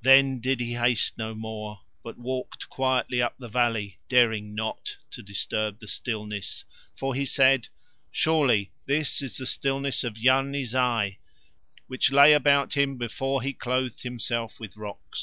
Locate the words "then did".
0.00-0.60